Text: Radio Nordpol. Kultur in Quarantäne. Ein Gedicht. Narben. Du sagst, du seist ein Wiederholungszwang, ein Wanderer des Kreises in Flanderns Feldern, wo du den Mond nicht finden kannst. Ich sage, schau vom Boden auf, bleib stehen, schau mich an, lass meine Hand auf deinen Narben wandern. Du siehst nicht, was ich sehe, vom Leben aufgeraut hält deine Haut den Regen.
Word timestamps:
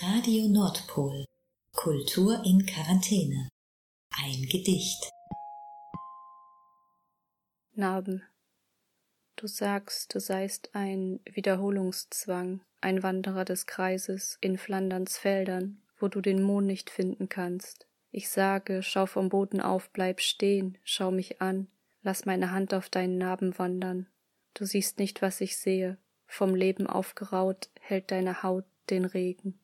Radio 0.00 0.48
Nordpol. 0.48 1.26
Kultur 1.74 2.42
in 2.46 2.64
Quarantäne. 2.64 3.50
Ein 4.10 4.48
Gedicht. 4.48 5.10
Narben. 7.74 8.22
Du 9.36 9.46
sagst, 9.46 10.14
du 10.14 10.18
seist 10.18 10.70
ein 10.72 11.20
Wiederholungszwang, 11.30 12.62
ein 12.80 13.02
Wanderer 13.02 13.44
des 13.44 13.66
Kreises 13.66 14.38
in 14.40 14.56
Flanderns 14.56 15.18
Feldern, 15.18 15.82
wo 15.98 16.08
du 16.08 16.22
den 16.22 16.42
Mond 16.42 16.68
nicht 16.68 16.88
finden 16.88 17.28
kannst. 17.28 17.86
Ich 18.10 18.30
sage, 18.30 18.82
schau 18.82 19.04
vom 19.04 19.28
Boden 19.28 19.60
auf, 19.60 19.90
bleib 19.90 20.20
stehen, 20.20 20.78
schau 20.84 21.10
mich 21.10 21.42
an, 21.42 21.68
lass 22.02 22.24
meine 22.24 22.50
Hand 22.50 22.72
auf 22.72 22.88
deinen 22.88 23.18
Narben 23.18 23.58
wandern. 23.58 24.06
Du 24.54 24.64
siehst 24.64 24.98
nicht, 24.98 25.20
was 25.20 25.42
ich 25.42 25.58
sehe, 25.58 25.98
vom 26.26 26.54
Leben 26.54 26.86
aufgeraut 26.86 27.68
hält 27.78 28.10
deine 28.10 28.42
Haut 28.42 28.64
den 28.88 29.04
Regen. 29.04 29.58